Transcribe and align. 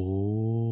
五 0.00 0.67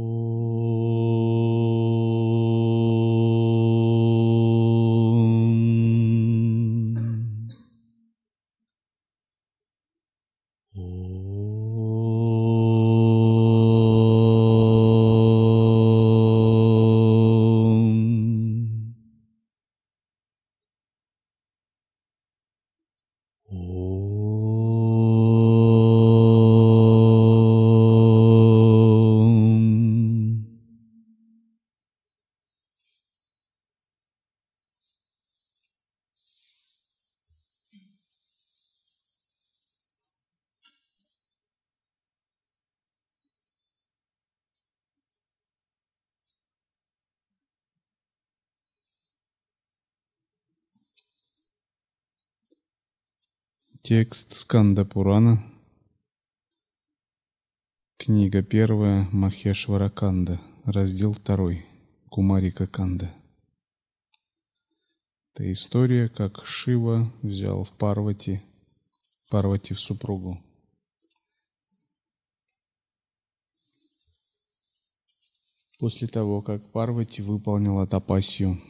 Текст 53.88 54.32
Сканда 54.32 54.84
Пурана. 54.84 55.38
Книга 57.98 58.42
первая 58.42 59.08
Махешвара 59.12 59.88
Канда. 59.90 60.40
Раздел 60.64 61.12
второй. 61.12 61.64
Кумарика 62.10 62.66
Канда. 62.66 63.14
Это 65.32 65.52
история, 65.52 66.08
как 66.08 66.44
Шива 66.44 67.12
взял 67.22 67.62
в 67.62 67.72
Парвати, 67.74 68.42
Парвати 69.30 69.72
в 69.72 69.78
супругу. 69.78 70.42
После 75.78 76.08
того, 76.08 76.42
как 76.42 76.72
Парвати 76.72 77.22
выполнила 77.22 77.86
тапасию 77.86 78.60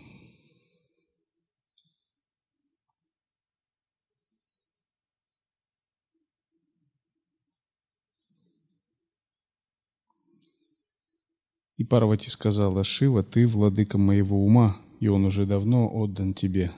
И 11.77 11.85
Парвати 11.85 12.31
сказала, 12.31 12.85
«Шива, 12.85 13.23
ты 13.23 13.47
владыка 13.47 13.99
моего 13.99 14.43
ума, 14.43 14.81
и 14.99 15.09
он 15.09 15.27
уже 15.27 15.45
давно 15.45 15.91
отдан 15.95 16.33
тебе. 16.33 16.73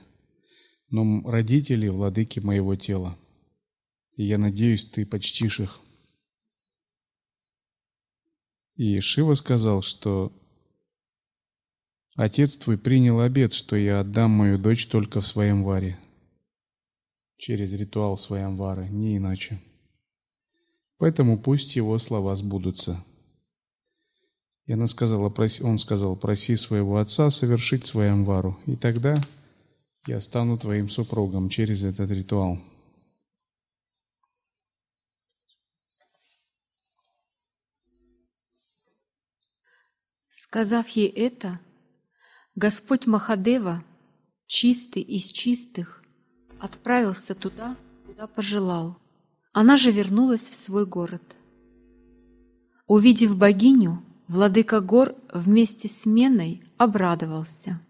Но 0.90 1.22
родители– 1.22 1.88
владыки 1.88 2.40
моего 2.40 2.74
тела, 2.74 3.16
и 4.16 4.24
я 4.24 4.38
надеюсь, 4.38 4.84
ты 4.84 5.06
почтишь 5.06 5.60
их». 5.60 5.80
И 8.74 8.98
Шива 9.00 9.34
сказал, 9.34 9.82
что 9.82 10.32
«Отец 12.16 12.56
твой 12.56 12.76
принял 12.76 13.20
обет, 13.20 13.52
что 13.52 13.76
я 13.76 14.00
отдам 14.00 14.32
мою 14.32 14.58
дочь 14.58 14.88
только 14.88 15.20
в 15.20 15.26
своем 15.26 15.62
варе, 15.62 15.96
через 17.36 17.72
ритуал 17.72 18.18
своем 18.18 18.56
вары, 18.56 18.88
не 18.88 19.16
иначе. 19.16 19.62
Поэтому 20.98 21.38
пусть 21.38 21.76
его 21.76 21.98
слова 21.98 22.34
сбудутся». 22.34 23.04
И 24.68 24.72
она 24.74 24.86
сказала, 24.86 25.32
он 25.62 25.78
сказал, 25.78 26.14
проси 26.14 26.54
своего 26.54 26.98
отца 26.98 27.30
совершить 27.30 27.86
свою 27.86 28.12
амвару, 28.12 28.60
и 28.66 28.76
тогда 28.76 29.26
я 30.06 30.20
стану 30.20 30.58
твоим 30.58 30.90
супругом 30.90 31.48
через 31.48 31.84
этот 31.84 32.10
ритуал. 32.10 32.60
Сказав 40.30 40.86
ей 40.90 41.08
это, 41.08 41.60
Господь 42.54 43.06
Махадева, 43.06 43.82
чистый 44.46 45.00
из 45.00 45.28
чистых, 45.28 46.04
отправился 46.60 47.34
туда, 47.34 47.74
куда 48.04 48.26
пожелал. 48.26 48.98
Она 49.52 49.78
же 49.78 49.92
вернулась 49.92 50.46
в 50.46 50.54
свой 50.54 50.84
город. 50.84 51.22
Увидев 52.86 53.34
богиню, 53.34 54.04
Владыка 54.28 54.82
гор 54.82 55.14
вместе 55.32 55.88
с 55.88 56.04
Меной 56.04 56.62
обрадовался, 56.76 57.80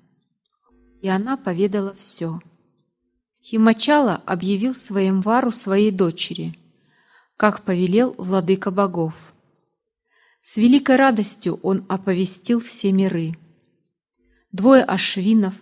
и 1.03 1.09
она 1.09 1.37
поведала 1.37 1.95
все. 1.99 2.41
Химачала 3.43 4.23
объявил 4.25 4.77
своим 4.77 5.21
вару 5.21 5.51
своей 5.51 5.91
дочери, 5.91 6.57
как 7.37 7.63
повелел 7.63 8.15
владыка 8.19 8.71
богов. 8.71 9.15
С 10.41 10.59
великой 10.59 10.95
радостью 10.95 11.59
он 11.65 11.85
оповестил 11.89 12.61
все 12.61 12.93
миры. 12.93 13.37
Двое 14.53 14.85
ашвинов, 14.85 15.55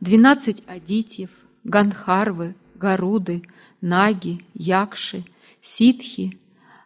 двенадцать 0.00 0.62
адитьев, 0.66 1.30
ганхарвы, 1.64 2.54
гаруды, 2.74 3.44
наги, 3.80 4.44
якши, 4.52 5.24
ситхи, 5.62 6.38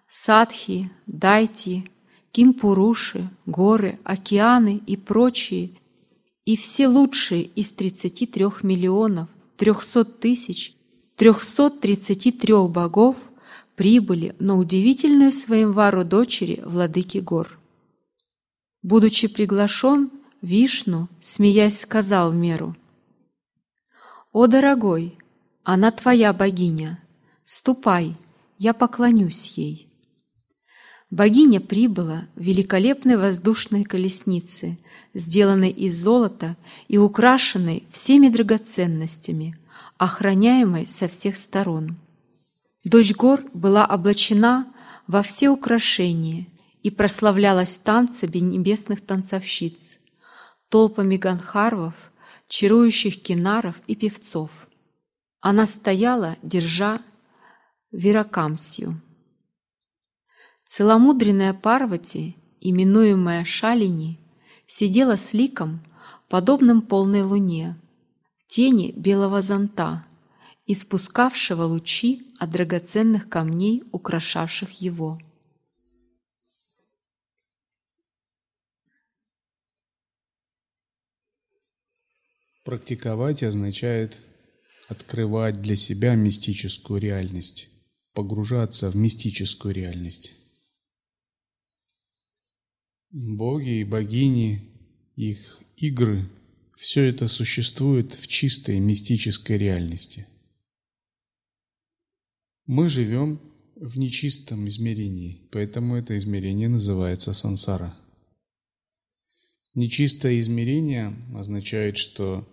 садхи, 0.08 0.92
дайти, 1.06 1.91
Кимпуруши, 2.32 3.28
горы, 3.44 3.98
океаны 4.04 4.82
и 4.87 4.97
прочие, 4.97 5.70
и 6.47 6.56
все 6.56 6.88
лучшие 6.88 7.43
из 7.43 7.70
33 7.72 8.47
миллионов 8.62 9.28
300 9.59 10.04
тысяч 10.06 10.75
333 11.16 12.54
богов 12.69 13.16
прибыли 13.76 14.34
на 14.38 14.56
удивительную 14.56 15.31
своим 15.31 15.72
вару 15.72 16.04
дочери 16.04 16.62
владыки 16.65 17.19
гор. 17.19 17.59
Будучи 18.82 19.28
приглашен, 19.28 20.10
Вишну, 20.41 21.09
смеясь, 21.20 21.81
сказал 21.81 22.32
Меру, 22.32 22.75
«О, 24.32 24.47
дорогой, 24.47 25.19
она 25.62 25.93
твоя 25.93 26.32
богиня, 26.32 26.99
ступай, 27.44 28.16
я 28.59 28.72
поклонюсь 28.72 29.53
ей». 29.56 29.91
Богиня 31.12 31.60
прибыла 31.60 32.24
в 32.36 32.40
великолепной 32.40 33.18
воздушной 33.18 33.84
колеснице, 33.84 34.78
сделанной 35.12 35.68
из 35.68 36.02
золота 36.02 36.56
и 36.88 36.96
украшенной 36.96 37.84
всеми 37.90 38.30
драгоценностями, 38.30 39.54
охраняемой 39.98 40.86
со 40.86 41.08
всех 41.08 41.36
сторон. 41.36 41.96
Дочь 42.82 43.12
гор 43.12 43.44
была 43.52 43.84
облачена 43.84 44.72
во 45.06 45.22
все 45.22 45.50
украшения 45.50 46.46
и 46.82 46.90
прославлялась 46.90 47.76
танцами 47.76 48.38
небесных 48.38 49.02
танцовщиц, 49.02 49.98
толпами 50.70 51.18
ганхарвов, 51.18 51.92
чарующих 52.48 53.20
кинаров 53.20 53.76
и 53.86 53.96
певцов. 53.96 54.50
Она 55.42 55.66
стояла, 55.66 56.38
держа 56.42 57.02
Виракамсию. 57.90 58.98
Целомудренная 60.74 61.52
Парвати, 61.52 62.34
именуемая 62.62 63.44
Шалини, 63.44 64.18
сидела 64.66 65.16
с 65.16 65.34
ликом, 65.34 65.84
подобным 66.30 66.80
полной 66.80 67.20
луне, 67.20 67.78
в 68.38 68.46
тени 68.46 68.90
белого 68.96 69.42
зонта, 69.42 70.06
испускавшего 70.64 71.64
лучи 71.64 72.32
от 72.38 72.52
драгоценных 72.52 73.28
камней, 73.28 73.84
украшавших 73.92 74.80
его. 74.80 75.20
Практиковать 82.64 83.42
означает 83.42 84.16
открывать 84.88 85.60
для 85.60 85.76
себя 85.76 86.14
мистическую 86.14 86.98
реальность, 86.98 87.68
погружаться 88.14 88.88
в 88.88 88.96
мистическую 88.96 89.75
реальность. 89.75 90.38
Боги 93.12 93.81
и 93.81 93.85
богини, 93.85 94.62
их 95.17 95.61
игры, 95.76 96.31
все 96.76 97.03
это 97.03 97.29
существует 97.29 98.14
в 98.14 98.26
чистой 98.26 98.81
мистической 98.81 99.59
реальности. 99.59 100.26
Мы 102.64 102.88
живем 102.88 103.38
в 103.76 103.99
нечистом 103.99 104.67
измерении, 104.67 105.47
поэтому 105.53 105.97
это 105.97 106.17
измерение 106.17 106.70
называется 106.70 107.35
сансара. 107.35 107.94
Нечистое 109.75 110.41
измерение 110.41 111.14
означает, 111.35 111.99
что 111.99 112.49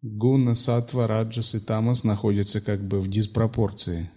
гуна, 0.00 0.54
сатва, 0.54 1.08
раджас 1.08 1.56
и 1.56 1.60
тамас 1.60 2.04
находятся 2.04 2.60
как 2.60 2.86
бы 2.86 3.00
в 3.00 3.10
диспропорции. 3.10 4.12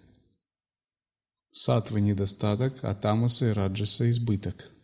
Сатва– 1.50 1.98
недостаток, 2.00 2.83
а 2.83 2.94
тамаса 2.94 3.50
и 3.50 3.54
раджаса– 3.54 4.07
избыток– 4.12 4.72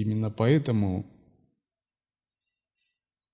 именно 0.00 0.30
поэтому 0.30 1.06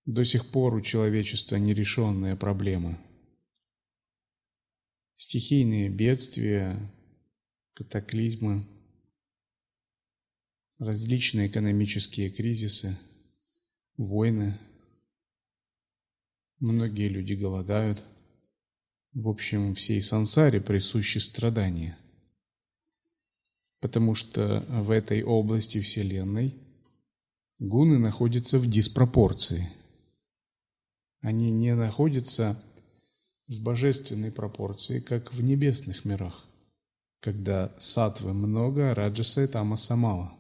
до 0.05 0.25
сих 0.25 0.51
пор 0.51 0.75
у 0.75 0.83
человечества 0.83 1.57
нерешенные 1.57 2.37
проблемы. 2.37 2.99
Стихийные 5.17 5.89
бедствия, 5.89 6.77
катаклизмы, 7.75 8.67
различные 10.79 11.49
экономические 11.49 12.31
кризисы, 12.31 12.99
войны. 13.97 14.59
Многие 16.59 17.09
люди 17.09 17.35
голодают. 17.35 18.05
В 19.13 19.29
общем, 19.29 19.75
всей 19.75 20.03
сансаре 20.03 20.61
присущи 20.61 21.19
страдания. 21.19 21.99
Потому 23.81 24.15
что 24.15 24.65
в 24.69 24.91
этой 24.91 25.23
области 25.23 25.81
Вселенной 25.81 26.55
гуны 27.59 27.99
находятся 27.99 28.59
в 28.59 28.69
диспропорции– 28.69 29.71
они 31.23 31.51
не 31.51 31.75
находятся 31.75 32.63
в 33.47 33.61
божественной 33.61 34.33
пропорции, 34.33 35.01
как 35.01 35.33
в 35.35 35.43
небесных 35.43 36.05
мирах, 36.05 36.47
когда 37.21 37.75
сатвы 37.79 38.33
много, 38.33 38.91
а 38.91 38.95
раджаса 38.95 39.43
и 39.43 39.47
тамаса 39.47 39.97
мало. 39.97 40.35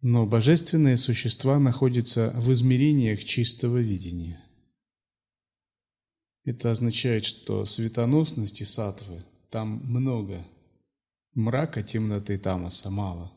Но 0.00 0.24
божественные 0.24 0.96
существа 0.96 1.58
находятся 1.58 2.32
в 2.36 2.52
измерениях 2.52 3.24
чистого 3.24 3.78
видения. 3.78 4.40
Это 6.46 6.70
означает, 6.70 7.26
что 7.26 7.66
светоносности 7.66 8.62
сатвы 8.62 9.24
там 9.50 9.82
много, 9.84 10.42
мрака, 11.34 11.82
темноты 11.82 12.38
тамаса 12.38 12.88
мало 12.88 13.32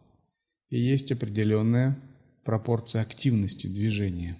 и 0.69 0.79
есть 0.79 1.11
определенная 1.11 1.99
пропорция 2.43 3.01
активности 3.01 3.65
движения. 3.65 4.37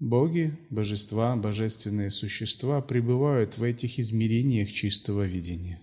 Боги, 0.00 0.58
божества, 0.68 1.36
божественные 1.36 2.10
существа 2.10 2.82
пребывают 2.82 3.56
в 3.56 3.62
этих 3.62 4.00
измерениях 4.00 4.72
чистого 4.72 5.24
видения. 5.24 5.80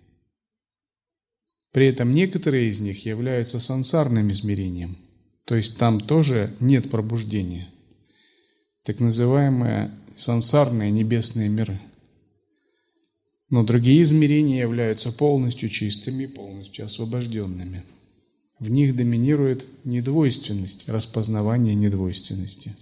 При 1.71 1.87
этом 1.87 2.13
некоторые 2.13 2.69
из 2.69 2.79
них 2.79 3.05
являются 3.05 3.61
сансарным 3.61 4.29
измерением, 4.29 4.97
то 5.45 5.55
есть 5.55 5.77
там 5.77 6.01
тоже 6.01 6.53
нет 6.59 6.91
пробуждения. 6.91 7.69
Так 8.83 8.99
называемые 8.99 9.91
сансарные 10.15 10.91
небесные 10.91 11.49
миры– 11.49 11.79
но 13.51 13.63
другие 13.63 14.01
измерения 14.03 14.61
являются 14.61 15.11
полностью 15.11 15.69
чистыми, 15.69 16.25
полностью 16.25 16.85
освобожденными. 16.85 17.83
В 18.59 18.69
них 18.69 18.95
доминирует 18.95 19.67
недвойственность, 19.83 20.87
распознавание 20.87 21.75
недвойственности. 21.75 22.77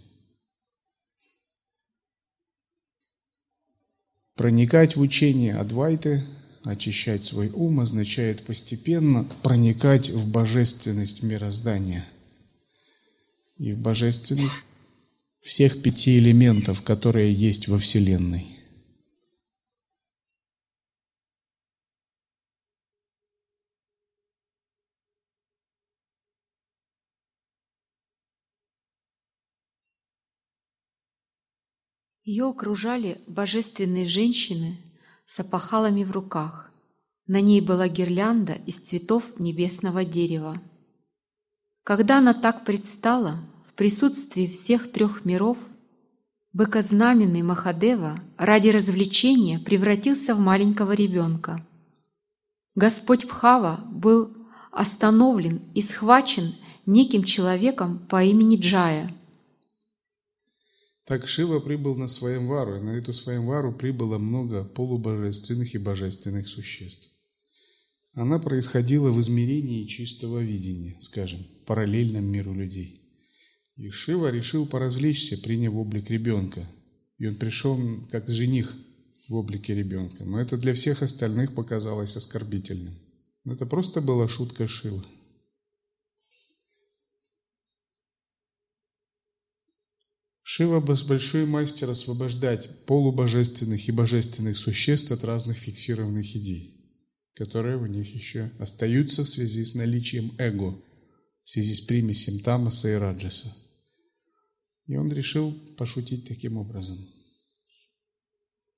Проникать 4.36 4.96
в 4.96 5.02
учение 5.02 5.56
Адвайты, 5.56 6.24
очищать 6.64 7.26
свой 7.26 7.50
ум, 7.50 7.80
означает 7.80 8.44
постепенно 8.44 9.24
проникать 9.42 10.10
в 10.10 10.30
божественность 10.30 11.24
мироздания 11.24 12.06
и 13.58 13.72
в 13.72 13.80
божественность 13.80 14.56
всех 15.42 15.82
пяти 15.82 16.18
элементов, 16.18 16.82
которые 16.82 17.34
есть 17.34 17.68
во 17.68 17.78
Вселенной. 17.78 18.60
Ее 32.30 32.48
окружали 32.48 33.20
божественные 33.26 34.06
женщины 34.06 34.78
с 35.26 35.40
опахалами 35.40 36.04
в 36.04 36.12
руках. 36.12 36.72
На 37.26 37.42
ней 37.42 37.60
была 37.60 37.88
гирлянда 37.88 38.54
из 38.54 38.78
цветов 38.78 39.40
небесного 39.40 40.06
дерева. 40.06 40.62
Когда 41.84 42.20
она 42.20 42.36
так 42.36 42.66
предстала, 42.66 43.40
присутствии 43.80 44.46
всех 44.48 44.92
трех 44.92 45.24
миров, 45.24 45.58
быкознаменный 46.52 47.44
Махадева 47.44 48.20
ради 48.38 48.68
развлечения 48.68 49.58
превратился 49.58 50.36
в 50.36 50.40
маленького 50.42 50.92
ребенка. 50.92 51.66
Господь 52.76 53.26
Пхава 53.26 53.80
был 53.90 54.36
остановлен 54.74 55.62
и 55.76 55.82
схвачен 55.82 56.56
неким 56.86 57.24
человеком 57.24 58.00
по 58.10 58.22
имени 58.22 58.58
Джая– 58.58 59.16
так 61.06 61.28
Шива 61.28 61.60
прибыл 61.60 61.96
на 61.96 62.08
своем 62.08 62.46
вару, 62.46 62.76
и 62.78 62.82
на 62.82 62.92
эту 62.92 63.16
своем 63.16 63.48
вару 63.48 63.74
прибыло 63.74 64.20
много 64.20 64.64
полубожественных 64.64 65.74
и 65.74 65.80
божественных 65.80 66.48
существ. 66.48 67.10
Она 68.14 68.38
происходила 68.38 69.10
в 69.10 69.20
измерении 69.20 69.88
чистого 69.88 70.38
видения, 70.38 70.98
скажем, 71.02 71.40
параллельном 71.66 72.26
миру 72.26 72.54
людей. 72.54 72.99
И 73.80 73.92
Шива 73.92 74.30
решил 74.30 74.68
поразвлечься, 74.68 75.38
приняв 75.38 75.74
облик 75.74 76.10
ребенка. 76.10 76.70
И 77.18 77.26
он 77.26 77.36
пришел 77.36 77.80
как 78.12 78.28
жених 78.28 78.76
в 79.30 79.36
облике 79.36 79.74
ребенка. 79.74 80.26
Но 80.26 80.38
это 80.42 80.58
для 80.58 80.74
всех 80.74 81.02
остальных 81.02 81.56
показалось 81.56 82.18
оскорбительным. 82.18 83.00
Это 83.46 83.66
просто 83.66 84.02
была 84.02 84.28
шутка 84.28 84.68
Шивы. 84.68 85.02
Шива– 90.44 90.82
большой 91.08 91.46
мастер 91.46 91.90
освобождать 91.90 92.86
полубожественных 92.86 93.88
и 93.88 93.94
божественных 93.94 94.58
существ 94.58 95.12
от 95.12 95.24
разных 95.24 95.58
фиксированных 95.58 96.36
идей, 96.36 96.76
которые 97.34 97.78
в 97.78 97.88
них 97.88 98.14
еще 98.14 98.52
остаются 98.60 99.24
в 99.24 99.30
связи 99.30 99.64
с 99.64 99.74
наличием 99.74 100.34
эго, 100.38 100.82
в 101.46 101.50
связи 101.50 101.74
с 101.74 101.80
примесем 101.80 102.42
тамаса 102.42 102.90
и 102.90 102.96
раджаса. 102.96 103.56
И 104.90 104.98
он 104.98 105.08
решил 105.14 105.54
пошутить 105.78 106.28
таким 106.28 106.58
образом. 106.58 106.98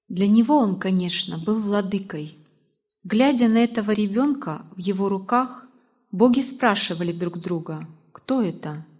Для 0.08 0.28
него 0.28 0.58
он, 0.58 0.80
конечно, 0.80 1.40
был 1.40 1.60
владыкой. 1.60 2.36
Глядя 3.04 3.48
на 3.48 3.58
этого 3.58 3.92
ребенка 3.92 4.66
в 4.76 4.80
его 4.80 5.10
руках, 5.10 5.66
боги 6.12 6.42
спрашивали 6.42 7.12
друг 7.12 7.40
друга, 7.40 7.88
кто 8.14 8.44
это– 8.44 8.86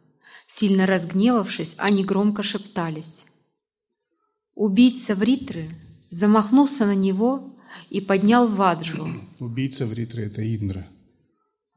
Сильно 0.54 0.86
разгневавшись, 0.86 1.76
они 1.78 2.04
громко 2.04 2.44
шептались. 2.44 3.24
Убийца 4.54 5.16
Вритры 5.16 5.70
замахнулся 6.10 6.86
на 6.86 6.94
него 6.94 7.56
и 7.90 8.02
поднял 8.02 8.48
Ваджу. 8.48 9.08
Убийца 9.40 9.86
Вритры— 9.86 10.24
это 10.26 10.42
Индра. 10.44 10.86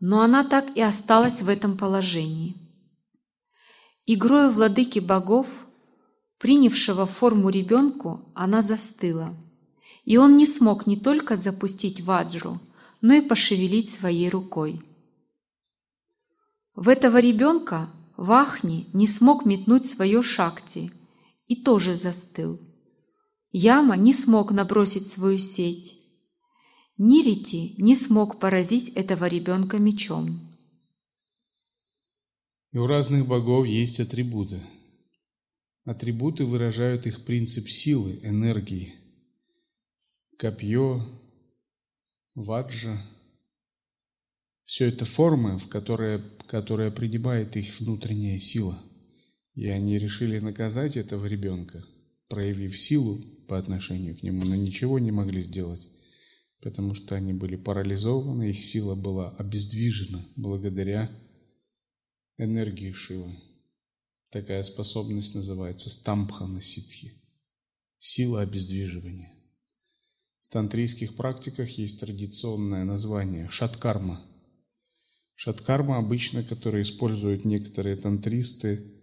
Но 0.01 0.23
она 0.23 0.43
так 0.43 0.77
и 0.77 0.81
осталась 0.81 1.41
в 1.41 1.49
этом 1.49 1.77
положении. 1.79 2.57
Игрою 4.07 4.51
владыки 4.51 4.99
богов, 4.99 5.47
принявшего 6.39 7.07
форму 7.07 7.49
ребенку, 7.49 8.21
она 8.35 8.61
застыла. 8.61 9.35
И 10.05 10.19
он 10.19 10.37
не 10.37 10.45
смог 10.45 10.87
не 10.87 10.99
только 10.99 11.37
запустить 11.37 12.03
Ваджру, 12.03 12.61
но 13.01 13.15
и 13.15 13.23
пошевелить 13.23 13.89
своей 13.89 14.29
рукой. 14.29 14.83
В 16.75 16.89
этого 16.89 17.17
ребенка 17.17 17.89
Вахни 18.19 18.89
не 18.93 19.07
смог 19.07 19.47
метнуть 19.47 19.87
свое 19.87 20.23
шакти 20.23 20.93
и 21.47 21.57
тоже 21.57 21.97
застыл. 21.97 22.61
Яма 23.53 23.97
не 23.97 24.13
смог 24.13 24.51
набросить 24.51 25.09
свою 25.09 25.39
сеть. 25.39 25.99
Нирити 26.99 27.75
не 27.79 27.97
смог 27.97 28.39
поразить 28.39 28.91
этого 28.91 29.27
ребенка 29.27 29.79
мечом. 29.79 30.54
И 32.75 32.77
у 32.77 32.89
разных 32.89 33.29
богов 33.29 33.67
есть 33.69 34.01
атрибуты. 34.01 34.61
Атрибуты 35.85 36.45
выражают 36.45 37.07
их 37.07 37.25
принцип 37.25 37.69
силы, 37.69 38.19
энергии. 38.25 38.95
Копье, 40.37 41.01
ваджа– 42.35 43.01
все 44.65 44.89
это 44.89 45.05
формы, 45.05 45.57
в 45.59 45.69
которые, 45.69 46.21
которые 46.49 46.91
принимает 46.91 47.57
их 47.57 47.79
внутренняя 47.79 48.41
сила. 48.41 48.83
И 49.55 49.69
они 49.69 49.97
решили 49.97 50.41
наказать 50.41 50.97
этого 50.97 51.27
ребенка, 51.27 51.85
проявив 52.27 52.77
силу 52.77 53.23
по 53.47 53.57
отношению 53.57 54.19
к 54.19 54.25
нему, 54.25 54.45
но 54.45 54.57
ничего 54.57 54.99
не 54.99 55.13
могли 55.13 55.43
сделать, 55.43 55.87
потому 56.61 56.97
что 56.97 57.15
они 57.15 57.35
были 57.35 57.55
парализованы, 57.55 58.51
их 58.51 58.65
сила 58.65 58.97
была 58.97 59.31
обездвижена 59.37 60.27
благодаря 60.35 61.09
энергии 62.37 62.93
Шивы. 62.93 63.39
Такая 64.31 64.63
способность 64.65 65.35
называется 65.35 65.91
стампхана 65.91 66.61
ситхи– 66.61 67.13
сила 67.99 68.41
обездвиживания. 68.41 69.33
тантрийских 70.51 71.17
практиках 71.17 71.71
есть 71.71 72.01
традиционное 72.01 72.85
название– 72.85 73.49
шаткарма. 73.51 74.25
Шаткарма 75.37 75.99
обычно, 75.99 76.43
которую 76.45 76.83
используют 76.83 77.45
некоторые 77.45 77.97
тантристы 77.97 79.01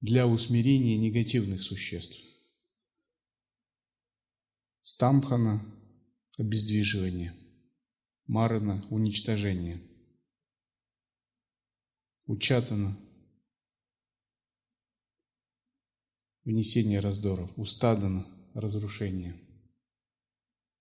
для 0.00 0.26
усмирения 0.26 0.96
негативных 0.96 1.62
существ. 1.62 2.18
Стамхана– 4.82 5.64
обездвиживание. 6.38 7.34
Марана– 8.26 8.86
уничтожение. 8.90 9.89
Учатана– 12.30 12.96
внесение 16.44 17.00
раздоров. 17.00 17.50
Устадана– 17.56 18.24
разрушение. 18.54 19.34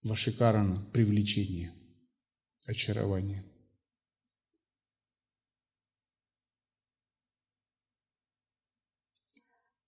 Вашикарана– 0.03 0.85
привлечение, 0.93 1.73
очарование. 2.67 3.43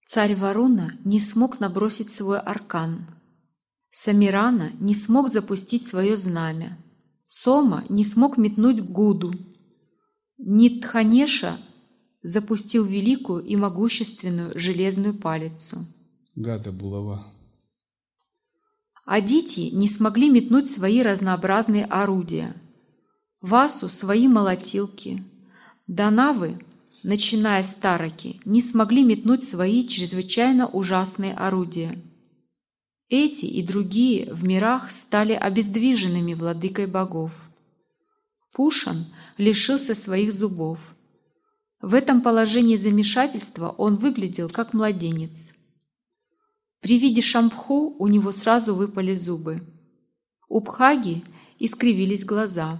Царь 0.08 0.36
Варуна 0.36 0.98
не 1.06 1.20
смог 1.20 1.60
набросить 1.60 2.10
свой 2.10 2.40
аркан. 2.40 3.06
Самирана 3.92 4.72
не 4.80 4.96
смог 4.96 5.30
запустить 5.30 5.86
свое 5.86 6.18
знамя. 6.18 6.84
Сома 7.28 7.86
не 7.88 8.04
смог 8.04 8.40
метнуть 8.40 8.82
Гуду. 8.82 9.51
Нитханеша 10.44 11.60
запустил 12.24 12.86
великую 12.86 13.44
и 13.44 13.56
могущественную 13.56 14.58
железную 14.60 15.14
палицу. 15.14 15.86
Гада 16.36 16.72
булава. 16.72 17.26
Адити 19.06 19.70
не 19.74 19.88
смогли 19.88 20.30
метнуть 20.30 20.70
свои 20.70 21.02
разнообразные 21.02 21.86
орудия. 21.86 22.56
Васу– 23.42 23.90
свои 23.90 24.28
молотилки. 24.28 25.24
Данавы, 25.88 26.60
начиная 27.04 27.64
с 27.64 27.74
Тараки, 27.76 28.40
не 28.46 28.62
смогли 28.62 29.04
метнуть 29.04 29.44
свои 29.44 29.88
чрезвычайно 29.88 30.68
ужасные 30.68 31.34
орудия– 31.34 31.98
эти 33.12 33.44
и 33.46 33.62
другие 33.62 34.34
в 34.34 34.46
мирах 34.46 34.90
стали 34.90 35.34
обездвиженными 35.34 36.34
владыкой 36.34 36.88
богов. 36.88 37.51
Пушан 38.54 39.14
лишился 39.38 39.96
своих 39.96 40.34
зубов. 40.34 40.80
В 41.82 41.94
этом 41.94 42.22
положении 42.22 42.78
замешательства 42.78 43.70
он 43.70 43.96
выглядел 43.96 44.50
как 44.50 44.74
младенец. 44.74 45.54
При 46.80 47.00
виде 47.00 47.22
Шампху 47.22 47.96
у 47.98 48.08
него 48.08 48.32
сразу 48.32 48.76
выпали 48.76 49.16
зубы. 49.16 49.62
У 50.48 50.60
Бхаги 50.60 51.24
искривились 51.60 52.26
глаза. 52.26 52.80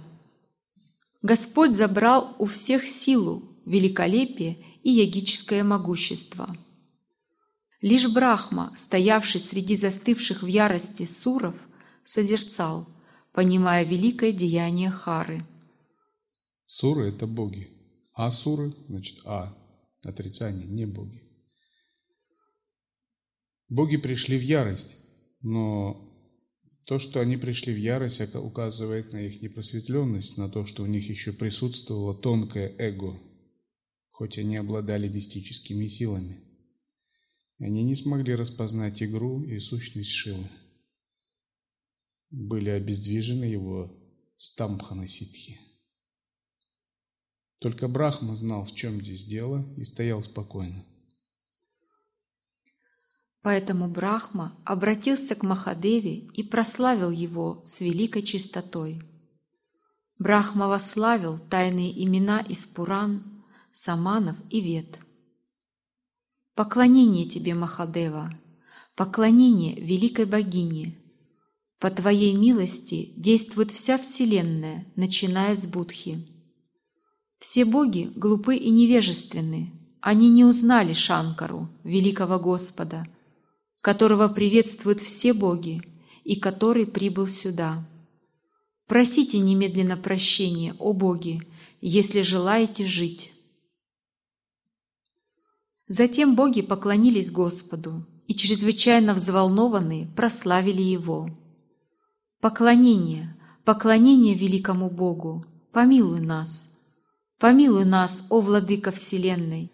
Господь 1.22 1.76
забрал 1.76 2.34
у 2.38 2.44
всех 2.44 2.86
силу, 2.86 3.42
великолепие 3.64 4.64
и 4.82 4.90
ягическое 4.90 5.62
могущество– 5.62 6.54
Лишь 7.82 8.06
Брахма, 8.06 8.72
стоявший 8.76 9.40
среди 9.40 9.76
застывших 9.76 10.42
в 10.42 10.46
ярости 10.46 11.04
суров, 11.04 11.56
созерцал, 12.04 12.88
понимая 13.32 13.84
великое 13.84 14.30
деяние 14.30 14.88
Хары. 14.88 15.44
Суры– 16.74 17.08
это 17.08 17.26
боги. 17.26 17.68
А 18.14 18.30
суры– 18.30 18.72
значит 18.88 19.18
А. 19.26 19.54
Отрицание, 20.04 20.66
не 20.66 20.86
боги. 20.86 21.22
Боги 23.68 23.98
пришли 23.98 24.38
в 24.38 24.40
ярость, 24.40 24.96
но 25.42 26.00
то, 26.86 26.98
что 26.98 27.20
они 27.20 27.36
пришли 27.36 27.74
в 27.74 27.76
ярость, 27.76 28.34
указывает 28.34 29.12
на 29.12 29.18
их 29.18 29.42
непросветленность, 29.42 30.38
на 30.38 30.48
то, 30.48 30.64
что 30.64 30.84
у 30.84 30.86
них 30.86 31.10
еще 31.10 31.34
присутствовало 31.34 32.14
тонкое 32.14 32.74
эго, 32.78 33.20
хоть 34.10 34.38
они 34.38 34.56
обладали 34.56 35.08
мистическими 35.08 35.86
силами. 35.88 36.40
Они 37.58 37.82
не 37.82 37.94
смогли 37.94 38.34
распознать 38.34 39.02
игру 39.02 39.42
и 39.42 39.58
сущность 39.58 40.12
Шивы. 40.12 40.48
Были 42.30 42.70
обездвижены 42.70 43.44
его 43.44 43.94
стамбхана 44.36 45.06
ситхи. 45.06 45.60
Только 47.62 47.88
Брахма 47.88 48.36
знал, 48.36 48.64
в 48.64 48.74
чем 48.74 49.00
здесь 49.00 49.24
дело, 49.24 49.64
и 49.76 49.84
стоял 49.84 50.22
спокойно. 50.22 50.84
Поэтому 53.40 53.88
Брахма 53.88 54.56
обратился 54.64 55.34
к 55.34 55.42
Махадеве 55.42 56.26
и 56.34 56.42
прославил 56.42 57.10
его 57.10 57.62
с 57.66 57.80
великой 57.80 58.22
чистотой. 58.22 59.00
Брахма 60.18 60.68
восславил 60.68 61.38
тайные 61.38 62.04
имена 62.04 62.40
из 62.40 62.66
Пуран, 62.66 63.44
Саманов 63.72 64.36
и 64.50 64.60
Вед– 64.60 64.98
Поклонение 66.54 67.26
тебе, 67.26 67.54
Махадева, 67.54 68.38
поклонение 68.94 69.74
великой 69.74 70.26
богине. 70.26 70.98
По 71.78 71.90
твоей 71.90 72.36
милости 72.36 73.14
действует 73.16 73.70
вся 73.70 73.96
Вселенная, 73.96 74.86
начиная 74.94 75.56
с 75.56 75.66
Будхи. 75.66 76.28
Все 77.42 77.64
боги 77.64 78.08
глупы 78.14 78.54
и 78.54 78.70
невежественны, 78.70 79.72
они 80.00 80.28
не 80.28 80.44
узнали 80.44 80.92
Шанкару, 80.92 81.68
великого 81.82 82.38
Господа, 82.38 83.04
которого 83.80 84.28
приветствуют 84.28 85.00
все 85.00 85.32
боги 85.32 85.82
и 86.22 86.36
который 86.36 86.86
прибыл 86.86 87.26
сюда. 87.26 87.84
Просите 88.86 89.40
немедленно 89.40 89.96
прощения, 89.96 90.76
о 90.78 90.92
боги, 90.92 91.42
если 91.80 92.20
желаете 92.20 92.86
жить. 92.86 93.32
Затем 95.88 96.36
боги 96.36 96.62
поклонились 96.62 97.32
Господу 97.32 98.06
и, 98.28 98.36
чрезвычайно 98.36 99.14
взволнованные, 99.14 100.06
прославили 100.14 100.82
Его. 100.82 101.28
Поклонение, 102.40 103.36
поклонение 103.64 104.36
великому 104.36 104.88
Богу, 104.88 105.44
помилуй 105.72 106.20
нас. 106.20 106.71
Помилуй 107.42 107.84
нас, 107.84 108.24
о 108.28 108.40
Владыка 108.40 108.92
Вселенной. 108.92 109.72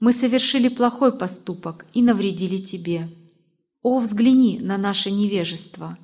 Мы 0.00 0.10
совершили 0.10 0.68
плохой 0.68 1.12
поступок 1.12 1.84
и 1.92 2.00
навредили 2.00 2.56
Тебе. 2.56 3.10
О, 3.82 3.98
взгляни 3.98 4.58
на 4.58 4.78
наше 4.78 5.10
невежество, 5.10 5.98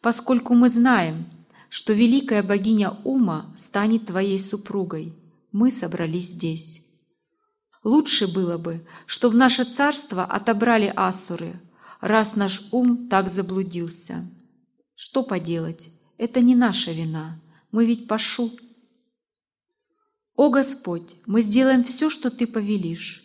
поскольку 0.00 0.54
мы 0.54 0.70
знаем, 0.70 1.26
что 1.68 1.92
великая 1.92 2.42
богиня 2.42 2.92
Ума 3.04 3.52
станет 3.58 4.06
Твоей 4.06 4.38
супругой. 4.38 5.12
Мы 5.52 5.70
собрались 5.70 6.28
здесь. 6.28 6.80
Лучше 7.84 8.26
было 8.26 8.56
бы, 8.56 8.82
чтобы 9.04 9.36
наше 9.36 9.64
царство 9.64 10.24
отобрали 10.24 10.90
асуры, 10.96 11.60
раз 12.00 12.34
наш 12.34 12.66
ум 12.70 13.08
так 13.10 13.28
заблудился. 13.28 14.26
Что 14.94 15.22
поделать, 15.22 15.90
это 16.16 16.40
не 16.40 16.54
наша 16.54 16.92
вина, 16.92 17.38
мы 17.72 17.84
ведь 17.84 18.08
пашу. 18.08 18.52
О 20.36 20.50
Господь, 20.50 21.16
мы 21.26 21.42
сделаем 21.42 21.82
все, 21.82 22.10
что 22.10 22.30
Ты 22.30 22.46
повелишь. 22.46 23.24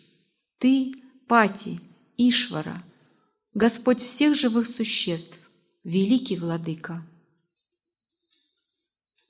Ты, 0.58 0.92
Пати, 1.28 1.80
Ишвара, 2.16 2.82
Господь 3.54 4.00
всех 4.00 4.34
живых 4.34 4.66
существ, 4.66 5.38
великий 5.84 6.36
владыка. 6.36 7.06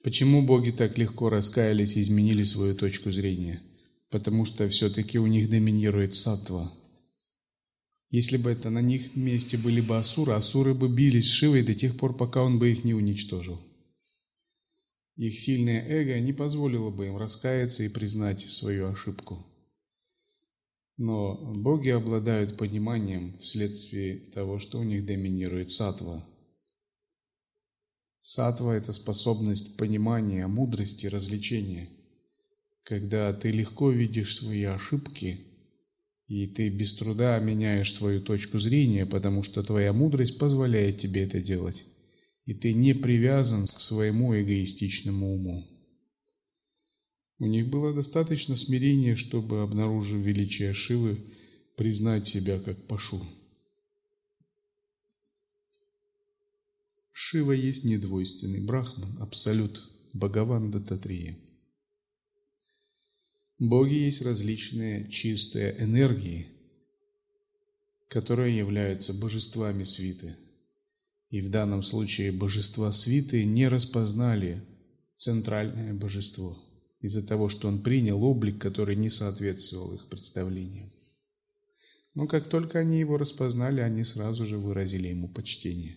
Почему 0.02 0.42
боги 0.42 0.70
так 0.70 0.98
легко 0.98 1.28
раскаялись 1.28 1.96
и 1.96 2.02
изменили 2.02 2.44
свою 2.44 2.74
точку 2.74 3.12
зрения? 3.12 3.60
потому 4.12 4.44
что 4.44 4.68
все-таки 4.68 5.18
у 5.18 5.26
них 5.26 5.48
доминирует 5.48 6.14
сатва. 6.14 6.70
Если 8.10 8.36
бы 8.36 8.50
это 8.50 8.68
на 8.68 8.82
них 8.82 9.16
месте 9.16 9.56
были 9.56 9.80
бы 9.80 9.96
асуры, 9.96 10.34
асуры 10.34 10.74
бы 10.74 10.88
бились 10.88 11.30
с 11.30 11.32
Шивой 11.32 11.62
до 11.62 11.74
тех 11.74 11.96
пор, 11.96 12.14
пока 12.14 12.42
он 12.42 12.58
бы 12.58 12.70
их 12.70 12.84
не 12.84 12.92
уничтожил. 12.92 13.58
Их 15.16 15.38
сильное 15.38 15.86
эго 15.86 16.18
не 16.20 16.32
позволило 16.32 16.90
бы 16.90 17.06
им 17.06 17.16
раскаяться 17.16 17.82
и 17.82 17.88
признать 17.88 18.40
свою 18.40 18.88
ошибку. 18.88 19.46
Но 20.96 21.34
боги 21.54 21.90
обладают 21.90 22.56
пониманием 22.56 23.38
вследствие 23.38 24.30
того, 24.30 24.58
что 24.58 24.78
у 24.78 24.84
них 24.84 25.04
доминирует 25.04 25.70
сатва. 25.70 26.24
Сатва– 28.20 28.74
это 28.76 28.92
способность 28.92 29.76
понимания, 29.76 30.46
мудрости, 30.46 31.06
развлечения– 31.06 31.88
когда 32.84 33.32
ты 33.32 33.50
легко 33.50 33.90
видишь 33.90 34.36
свои 34.36 34.64
ошибки, 34.64 35.40
и 36.26 36.46
ты 36.46 36.68
без 36.68 36.96
труда 36.96 37.38
меняешь 37.38 37.92
свою 37.92 38.20
точку 38.20 38.58
зрения, 38.58 39.06
потому 39.06 39.42
что 39.42 39.62
твоя 39.62 39.92
мудрость 39.92 40.38
позволяет 40.38 40.98
тебе 40.98 41.24
это 41.24 41.40
делать, 41.40 41.86
и 42.44 42.54
ты 42.54 42.72
не 42.72 42.94
привязан 42.94 43.66
к 43.66 43.80
своему 43.80 44.38
эгоистичному 44.38 45.34
уму. 45.34 45.68
У 47.38 47.46
них 47.46 47.68
было 47.68 47.92
достаточно 47.92 48.56
смирения, 48.56 49.16
чтобы, 49.16 49.62
обнаружив 49.62 50.20
величие 50.20 50.72
Шивы, 50.74 51.18
признать 51.76 52.26
себя 52.26 52.60
как 52.60 52.86
Пашу. 52.86 53.26
Шива 57.12 57.52
есть 57.52 57.84
недвойственный 57.84 58.60
брахман, 58.60 59.16
абсолют, 59.18 59.88
Бхагаван 60.12 60.70
Дататрия. 60.70 61.38
Боги 63.58 63.94
есть 63.94 64.22
различные 64.22 65.08
чистые 65.08 65.80
энергии, 65.82 66.48
которые 68.08 68.56
являются 68.56 69.14
божествами 69.14 69.84
свиты. 69.84 70.36
И 71.32 71.40
в 71.40 71.48
данном 71.48 71.82
случае 71.82 72.30
божества 72.30 72.92
свиты 72.92 73.46
не 73.46 73.66
распознали 73.66 74.62
центральное 75.16 75.94
божество 75.94 76.58
из-за 77.00 77.26
того, 77.26 77.48
что 77.48 77.68
он 77.68 77.82
принял 77.82 78.22
облик, 78.22 78.60
который 78.60 78.96
не 78.96 79.08
соответствовал 79.08 79.94
их 79.94 80.10
представлениям. 80.10 80.92
Но 82.14 82.26
как 82.26 82.50
только 82.50 82.80
они 82.80 83.00
его 83.00 83.16
распознали, 83.16 83.80
они 83.80 84.04
сразу 84.04 84.44
же 84.44 84.58
выразили 84.58 85.08
ему 85.08 85.26
почтение. 85.26 85.96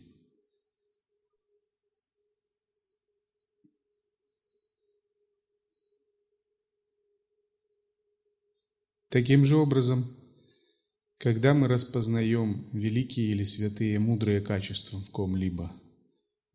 Таким 9.09 9.43
же 9.43 9.57
образом, 9.57 10.15
когда 11.17 11.53
мы 11.53 11.67
распознаем 11.67 12.69
великие 12.71 13.31
или 13.31 13.43
святые 13.43 13.99
мудрые 13.99 14.41
качества 14.41 14.99
в 14.99 15.09
ком-либо, 15.09 15.71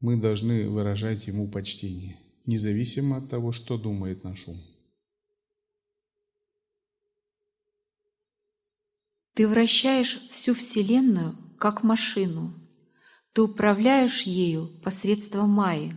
мы 0.01 0.17
должны 0.17 0.69
выражать 0.69 1.27
ему 1.27 1.51
почтение, 1.51 2.19
независимо 2.47 3.19
от 3.19 3.29
того, 3.29 3.53
что 3.53 3.79
думает 3.79 4.25
наш 4.25 4.49
ум. 4.49 4.59
Ты 9.35 9.47
вращаешь 9.49 10.21
всю 10.31 10.55
Вселенную 10.55 11.37
как 11.59 11.83
машину. 11.83 12.55
Ты 13.33 13.43
управляешь 13.43 14.23
ею 14.23 14.69
посредством 14.83 15.51
Майи. 15.51 15.95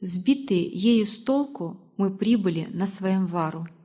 Сбитые 0.00 0.68
ею 0.68 1.06
с 1.06 1.18
толку 1.18 1.94
мы 1.96 2.16
прибыли 2.16 2.66
на 2.70 2.86
своем 2.86 3.26
вару– 3.26 3.66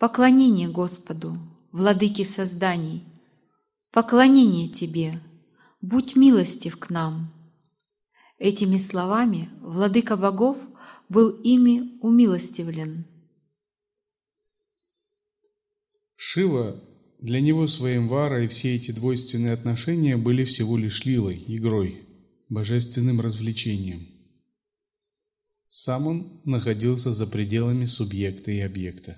Поклонение 0.00 0.66
Господу, 0.66 1.36
Владыке 1.72 2.24
созданий, 2.24 3.04
поклонение 3.92 4.68
Тебе, 4.68 5.20
будь 5.80 6.16
милостив 6.16 6.76
к 6.78 6.90
нам. 6.90 7.32
Этими 8.38 8.76
словами 8.76 9.50
Владыка 9.60 10.16
богов 10.16 10.58
был 11.08 11.30
ими 11.30 11.96
умилостивлен. 12.00 13.04
Шива, 16.16 16.82
для 17.20 17.40
него 17.40 17.68
своим 17.68 18.08
вара 18.08 18.42
и 18.42 18.48
все 18.48 18.74
эти 18.74 18.90
двойственные 18.90 19.52
отношения 19.52 20.16
были 20.16 20.42
всего 20.42 20.76
лишь 20.76 21.04
лилой, 21.04 21.44
игрой, 21.46 22.02
божественным 22.48 23.20
развлечением. 23.20 24.08
Сам 25.68 26.08
он 26.08 26.40
находился 26.44 27.12
за 27.12 27.28
пределами 27.28 27.84
субъекта 27.84 28.50
и 28.50 28.58
объекта. 28.58 29.16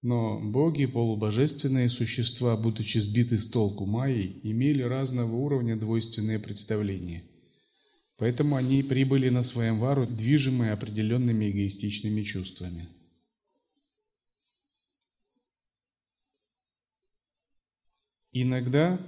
Но 0.00 0.40
боги, 0.40 0.86
полубожественные 0.86 1.88
существа, 1.88 2.56
будучи 2.56 2.98
сбиты 2.98 3.38
с 3.38 3.50
толку 3.50 3.84
майей, 3.84 4.40
имели 4.44 4.82
разного 4.82 5.34
уровня 5.34 5.76
двойственные 5.76 6.38
представления. 6.38 7.24
Поэтому 8.16 8.56
они 8.56 8.82
прибыли 8.82 9.28
на 9.28 9.42
своем 9.42 9.78
вару, 9.78 10.06
движимые 10.06 10.72
определенными 10.72 11.50
эгоистичными 11.50 12.22
чувствами. 12.22 12.88
Иногда 18.32 19.00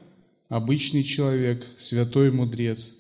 обычный 0.49 1.05
человек, 1.05 1.67
святой 1.79 2.33
мудрец, 2.33 2.97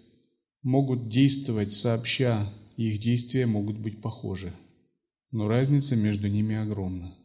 могут 0.63 1.09
действовать 1.09 1.75
сообща, 1.75 2.53
и 2.77 2.93
их 2.93 3.01
действия 3.01 3.47
могут 3.47 3.79
быть 3.79 4.01
похожи. 4.01 4.53
Но 5.33 5.49
разница 5.49 5.97
между 5.97 6.29
ними 6.29 6.55
огромна. 6.55 7.17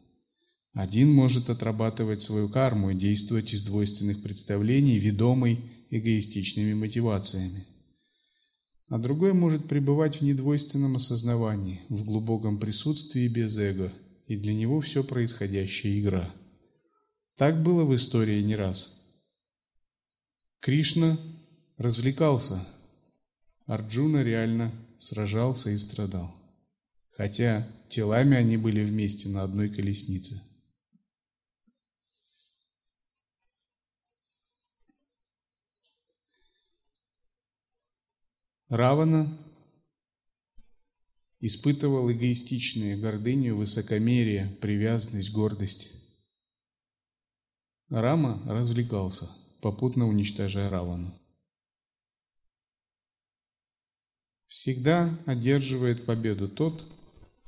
Один 0.76 1.10
может 1.10 1.48
отрабатывать 1.48 2.20
свою 2.20 2.50
карму 2.50 2.90
и 2.90 2.94
действовать 2.94 3.54
из 3.54 3.62
двойственных 3.62 4.22
представлений, 4.22 4.98
ведомой 4.98 5.58
эгоистичными 5.88 6.74
мотивациями. 6.74 7.64
А 8.90 8.98
другой 8.98 9.32
может 9.32 9.68
пребывать 9.68 10.18
в 10.18 10.20
недвойственном 10.20 10.96
осознавании, 10.96 11.80
в 11.88 12.04
глубоком 12.04 12.60
присутствии 12.60 13.26
без 13.26 13.56
эго, 13.56 13.90
и 14.26 14.36
для 14.36 14.52
него 14.52 14.82
все 14.82 15.02
происходящее 15.02 15.98
игра. 15.98 16.30
Так 17.36 17.62
было 17.62 17.84
в 17.84 17.94
истории 17.94 18.42
не 18.42 18.54
раз. 18.54 18.92
Кришна 20.60 21.18
развлекался, 21.78 22.68
Арджуна 23.64 24.22
реально 24.22 24.74
сражался 24.98 25.70
и 25.70 25.78
страдал. 25.78 26.36
Хотя 27.12 27.66
телами 27.88 28.36
они 28.36 28.58
были 28.58 28.84
вместе 28.84 29.30
на 29.30 29.42
одной 29.42 29.70
колеснице. 29.70 30.42
Равана 38.68 39.38
испытывал 41.38 42.10
эгоистичные 42.10 42.96
гордыню, 42.96 43.54
высокомерие, 43.54 44.56
привязанность, 44.60 45.30
гордость. 45.30 45.92
Рама 47.88 48.42
развлекался, 48.46 49.30
попутно 49.60 50.08
уничтожая 50.08 50.68
Равану. 50.68 51.16
Всегда 54.48 55.16
одерживает 55.26 56.04
победу 56.04 56.48
тот, 56.48 56.84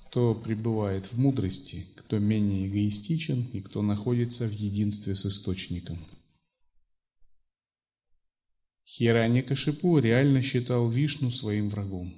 кто 0.07 0.37
пребывает 0.37 1.07
в 1.07 1.19
мудрости, 1.19 1.89
кто 1.97 2.21
менее 2.21 2.69
эгоистичен 2.69 3.51
и 3.53 3.61
кто 3.61 3.83
находится 3.83 4.47
в 4.47 4.53
единстве 4.53 5.17
с 5.17 5.27
Источником. 5.27 5.99
Хираньякашипу 8.89 9.99
реально 9.99 10.41
считал 10.41 10.89
Вишну 10.89 11.31
своим 11.31 11.69
врагом. 11.69 12.15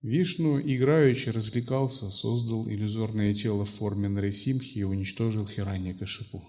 Вишну 0.00 0.58
играючи 0.58 1.28
развлекался, 1.28 2.10
создал 2.10 2.66
иллюзорное 2.66 3.34
тело 3.34 3.66
в 3.66 3.70
форме 3.70 4.08
Нарисимхи 4.08 4.78
и 4.78 4.82
уничтожил 4.82 5.46
Хираньякашипу. 5.46 6.42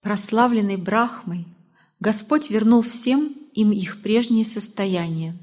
Прославленный 0.00 0.76
Брахмой, 0.76 1.46
Господь 2.00 2.50
вернул 2.50 2.82
всем 2.82 3.28
им 3.54 3.70
их 3.70 4.02
прежнее 4.02 4.44
состояние. 4.44 5.38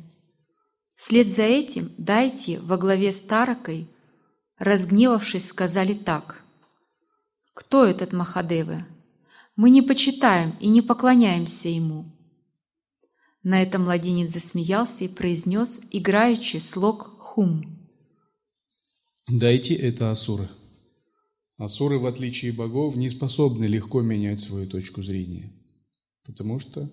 Вслед 0.96 1.32
за 1.32 1.44
этим 1.44 1.90
дайте 1.98 2.60
во 2.60 2.78
главе 2.78 3.14
с 3.14 3.22
Таракой, 3.22 3.88
разгневавшись, 4.58 5.48
сказали 5.48 5.94
так. 5.94 6.41
Кто 7.54 7.86
этот 7.86 8.14
Махадевы? 8.14 8.86
Мы 9.56 9.70
не 9.70 9.82
почитаем 9.82 10.58
и 10.60 10.68
не 10.68 10.82
поклоняемся 10.82 11.70
ему. 11.70 12.18
На 13.44 13.62
это 13.62 13.80
младенец 13.80 14.32
засмеялся 14.32 15.04
и 15.04 15.08
произнес 15.08 15.82
играючи 15.92 16.58
слог 16.58 17.18
«хум». 17.20 17.90
Дайте 19.28 19.76
это 19.76 20.12
асуры. 20.12 20.50
Асуры, 21.58 22.00
в 22.00 22.06
отличие 22.06 22.54
богов, 22.54 22.96
не 22.96 23.10
способны 23.10 23.66
легко 23.66 24.02
менять 24.02 24.42
свою 24.42 24.68
точку 24.68 25.04
зрения, 25.04 25.52
потому 26.26 26.60
что 26.60 26.90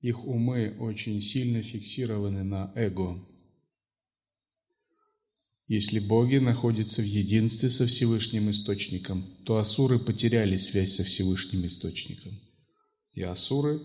их 0.00 0.26
умы 0.26 0.76
очень 0.78 1.20
сильно 1.20 1.62
фиксированы 1.62 2.44
на 2.44 2.72
эго, 2.74 3.18
если 5.68 5.98
боги 5.98 6.36
находятся 6.36 7.02
в 7.02 7.04
единстве 7.04 7.70
со 7.70 7.86
Всевышним 7.86 8.50
Источником, 8.50 9.24
то 9.44 9.56
асуры 9.56 9.98
потеряли 9.98 10.56
связь 10.56 10.94
со 10.94 11.02
Всевышним 11.02 11.66
Источником. 11.66 12.38
И 13.14 13.22
асуры 13.22 13.80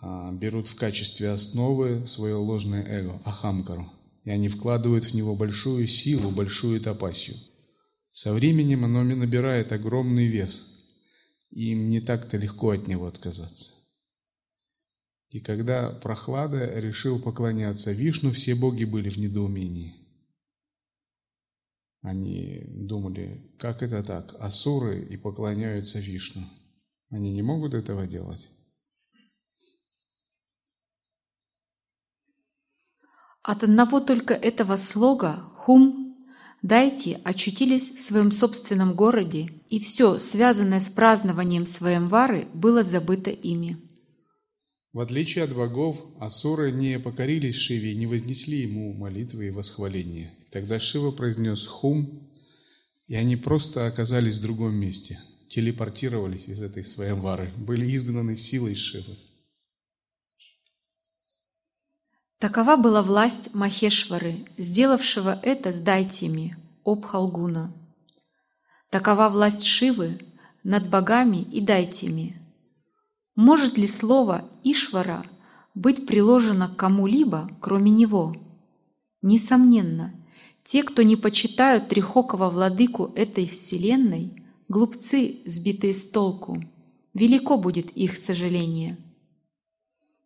а, 0.00 0.32
берут 0.32 0.66
в 0.66 0.74
качестве 0.74 1.30
основы 1.30 2.06
свое 2.08 2.34
ложное 2.34 2.84
эго, 2.84 3.22
ахамкару, 3.24 3.92
и 4.24 4.30
они 4.30 4.48
вкладывают 4.48 5.04
в 5.04 5.14
него 5.14 5.36
большую 5.36 5.86
силу, 5.86 6.30
большую 6.30 6.80
тапасию. 6.80 7.36
Со 8.10 8.32
временем 8.32 8.84
оно 8.84 9.04
набирает 9.04 9.70
огромный 9.70 10.26
вес, 10.26 10.66
и 11.50 11.70
им 11.70 11.88
не 11.88 12.00
так-то 12.00 12.36
легко 12.36 12.70
от 12.70 12.88
него 12.88 13.06
отказаться. 13.06 13.74
И 15.30 15.38
когда 15.38 15.90
Прохлада 15.90 16.80
решил 16.80 17.20
поклоняться 17.20 17.92
Вишну, 17.92 18.32
все 18.32 18.56
боги 18.56 18.84
были 18.84 19.08
в 19.08 19.18
недоумении– 19.18 19.94
они 22.06 22.62
думали, 22.68 23.52
как 23.58 23.82
это 23.82 24.00
так, 24.00 24.36
асуры 24.38 25.04
и 25.04 25.16
поклоняются 25.16 25.98
Вишну. 25.98 26.42
Они 27.10 27.32
не 27.32 27.42
могут 27.42 27.74
этого 27.74 28.06
делать. 28.06 28.48
От 33.42 33.64
одного 33.64 33.98
только 33.98 34.34
этого 34.34 34.76
слога 34.76 35.32
«хум» 35.56 36.04
Дайте 36.62 37.20
очутились 37.22 37.90
в 37.90 38.00
своем 38.00 38.32
собственном 38.32 38.94
городе, 38.94 39.50
и 39.68 39.78
все, 39.78 40.18
связанное 40.18 40.80
с 40.80 40.88
празднованием 40.88 41.66
Своемвары, 41.66 42.48
было 42.54 42.82
забыто 42.82 43.30
ими. 43.30 43.76
В 44.96 45.00
отличие 45.00 45.44
от 45.44 45.54
богов, 45.54 46.02
асуры 46.20 46.72
не 46.72 46.98
покорились 46.98 47.56
Шиве 47.56 47.92
и 47.92 47.94
не 47.94 48.06
вознесли 48.06 48.60
ему 48.60 48.94
молитвы 48.94 49.48
и 49.48 49.50
восхваления. 49.50 50.32
Тогда 50.50 50.80
Шива 50.80 51.10
произнес 51.10 51.66
«Хум», 51.66 52.26
и 53.06 53.14
они 53.14 53.36
просто 53.36 53.86
оказались 53.86 54.38
в 54.38 54.40
другом 54.40 54.74
месте, 54.74 55.20
телепортировались 55.50 56.48
из 56.48 56.62
этой 56.62 56.82
Своемвары, 56.82 57.52
были 57.58 57.94
изгнаны 57.94 58.36
силой 58.36 58.74
Шивы. 58.74 59.18
Такова 62.38 62.78
была 62.78 63.02
власть 63.02 63.52
Махешвары, 63.52 64.46
сделавшего 64.56 65.38
это 65.42 65.72
с 65.72 65.80
дайтями, 65.80 66.56
Обхалгуна. 66.86 67.70
Такова 68.90 69.28
власть 69.28 69.64
Шивы 69.64 70.18
над 70.64 70.88
богами 70.88 71.42
и 71.52 71.60
дайтями. 71.60 72.45
Может 73.36 73.76
ли 73.76 73.86
слово 73.86 74.46
Ишвара 74.64 75.22
быть 75.74 76.06
приложено 76.06 76.68
к 76.68 76.76
кому-либо, 76.76 77.50
кроме 77.60 77.90
него? 77.90 78.34
Несомненно, 79.20 80.14
те, 80.64 80.82
кто 80.82 81.02
не 81.02 81.16
почитают 81.16 81.88
трехокого 81.88 82.48
владыку 82.48 83.12
этой 83.14 83.46
вселенной, 83.46 84.42
глупцы, 84.68 85.40
сбитые 85.44 85.92
с 85.92 86.08
толку, 86.08 86.64
велико 87.12 87.58
будет 87.58 87.90
их 87.90 88.16
сожаление. 88.16 88.96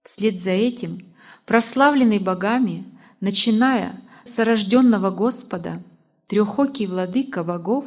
Вслед 0.05 0.40
за 0.40 0.51
этим– 0.51 1.05
прославленный 1.46 2.20
богами, 2.20 2.85
начиная 3.18 4.01
с 4.23 4.38
рожденного 4.38 5.11
Господа, 5.11 5.83
трехокий 6.29 6.87
владыка 6.87 7.42
богов 7.42 7.87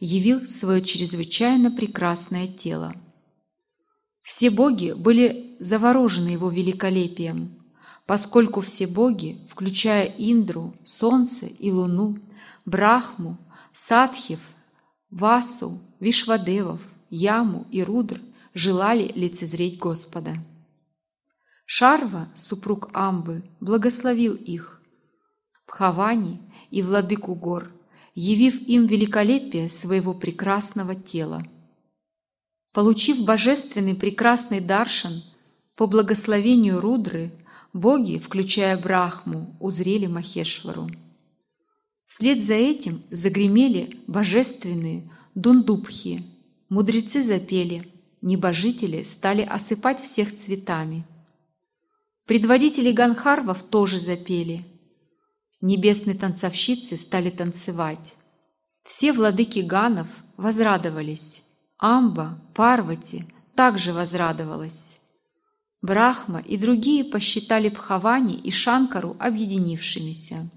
явил 0.00 0.46
свое 0.46 0.80
чрезвычайно 0.80 1.70
прекрасное 1.70 2.48
тело. 2.48 2.94
Все 4.22 4.50
боги 4.50 4.92
были 4.92 5.56
заворожены 5.58 6.28
его 6.28 6.48
великолепием, 6.48 7.62
поскольку 8.06 8.60
все 8.60 8.86
боги, 8.86 9.38
включая 9.50 10.06
Индру, 10.06 10.74
Солнце 10.84 11.46
и 11.46 11.70
Луну, 11.70 12.18
Брахму, 12.64 13.38
Садхив, 13.72 14.40
Васу, 15.10 15.80
Вишвадевов, 16.00 16.80
Яму 17.10 17.66
и 17.70 17.82
Рудр, 17.82 18.20
желали 18.54 19.12
лицезреть 19.14 19.78
Господа. 19.78 20.36
Шарва, 21.66 22.28
супруг 22.34 22.90
Амбы, 22.92 23.42
благословил 23.60 24.34
их. 24.34 24.80
Пхавани 25.66 26.40
и 26.70 26.82
владыку 26.82 27.34
гор, 27.34 27.70
явив 28.14 28.60
им 28.60 28.86
великолепие 28.86 29.70
своего 29.70 30.12
прекрасного 30.12 30.94
тела. 30.94 31.42
Получив 32.72 33.24
божественный 33.24 33.94
прекрасный 33.94 34.60
даршан, 34.60 35.22
по 35.76 35.86
благословению 35.86 36.80
Рудры, 36.80 37.32
боги, 37.72 38.18
включая 38.18 38.80
Брахму, 38.80 39.56
узрели 39.60 40.06
Махешвару. 40.06 40.88
Вслед 42.06 42.44
за 42.44 42.54
этим 42.54 43.02
загремели 43.10 43.98
божественные 44.06 45.10
дундубхи, 45.34 46.24
мудрецы 46.68 47.22
запели, 47.22 47.90
небожители 48.20 49.02
стали 49.04 49.42
осыпать 49.42 50.00
всех 50.00 50.36
цветами– 50.36 51.06
Предводители 52.26 52.92
ганхарвов 52.92 53.64
тоже 53.64 53.98
запели. 53.98 54.64
Небесные 55.60 56.16
танцовщицы 56.16 56.96
стали 56.96 57.30
танцевать. 57.30 58.14
Все 58.84 59.12
владыки 59.12 59.58
ганов 59.58 60.06
возрадовались. 60.36 61.42
Амба, 61.82 62.38
Парвати 62.54 63.24
также 63.56 63.92
возрадовалась. 63.92 64.98
Брахма 65.82 66.38
и 66.38 66.56
другие 66.56 67.02
посчитали 67.02 67.70
Пхавани 67.70 68.34
и 68.34 68.52
Шанкару 68.52 69.16
объединившимися. 69.18 70.48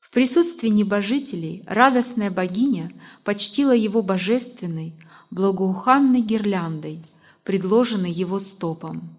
В 0.00 0.10
присутствии 0.10 0.68
небожителей 0.68 1.62
радостная 1.66 2.30
богиня 2.30 2.92
почтила 3.24 3.72
его 3.72 4.00
божественной, 4.00 4.94
благоуханной 5.30 6.22
гирляндой, 6.22 7.04
предложенной 7.44 8.10
его 8.10 8.38
стопом. 8.38 9.14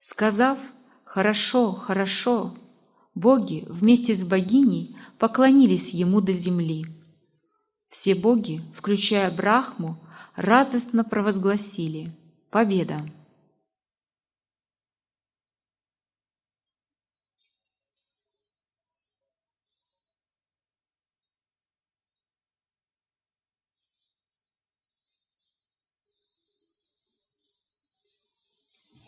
Сказав 0.00 0.56
«Хорошо, 1.02 1.72
хорошо», 1.72 2.54
боги 3.16 3.64
вместе 3.68 4.14
с 4.14 4.22
богиней 4.22 4.96
поклонились 5.18 5.92
ему 5.92 6.20
до 6.20 6.32
земли. 6.32 6.86
Все 7.88 8.14
боги, 8.14 8.62
включая 8.76 9.30
Брахму, 9.30 9.98
радостно 10.36 11.04
провозгласили 11.04 12.10
«Победа!». 12.50 13.02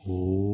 Oh. 0.07 0.54